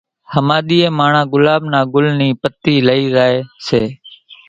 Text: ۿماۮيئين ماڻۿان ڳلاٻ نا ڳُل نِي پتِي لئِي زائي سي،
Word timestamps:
ۿماۮيئين 0.33 0.95
ماڻۿان 0.99 1.23
ڳلاٻ 1.31 1.61
نا 1.71 1.79
ڳُل 1.93 2.05
نِي 2.19 2.27
پتِي 2.41 2.73
لئِي 2.87 3.03
زائي 3.15 3.37
سي، 3.67 3.81